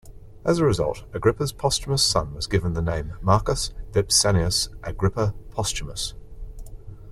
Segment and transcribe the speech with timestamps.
[0.43, 6.15] As a result, Agrippa's posthumous son was given the name Marcus Vipsanius Agrippa Postumus.